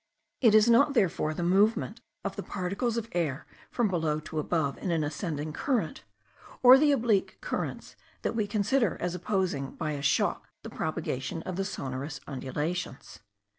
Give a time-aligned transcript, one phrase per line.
[0.41, 4.79] It is not therefore the movement of the particles of air from below to above
[4.79, 6.03] in the ascending current,
[6.63, 11.43] or the small oblique currents that we consider as opposing by a shock the propagation
[11.43, 13.19] of the sonorous undulations.